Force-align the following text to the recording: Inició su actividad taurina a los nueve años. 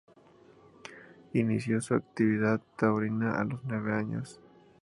Inició 1.33 1.79
su 1.79 1.93
actividad 1.93 2.59
taurina 2.75 3.39
a 3.39 3.43
los 3.43 3.59
nueve 3.65 3.93
años. 3.93 4.39